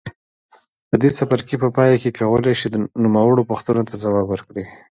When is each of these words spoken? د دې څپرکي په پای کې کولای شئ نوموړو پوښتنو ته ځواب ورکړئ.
د 0.91 0.93
دې 1.01 1.09
څپرکي 1.17 1.55
په 1.63 1.67
پای 1.75 1.91
کې 2.01 2.15
کولای 2.19 2.53
شئ 2.59 2.67
نوموړو 3.03 3.47
پوښتنو 3.49 3.87
ته 3.89 3.93
ځواب 4.03 4.25
ورکړئ. 4.29 4.65